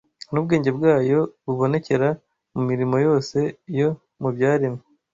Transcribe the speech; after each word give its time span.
n’ubwenge 0.31 0.69
bwayo 0.77 1.19
bubonekera 1.45 2.09
mu 2.53 2.61
mirimo 2.69 2.95
yose 3.07 3.37
yo 3.79 3.89
mu 4.21 4.29
byaremwe. 4.35 4.81